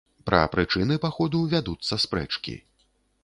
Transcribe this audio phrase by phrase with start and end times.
[0.27, 2.57] Пра прычыны паходу вядуцца спрэчкі.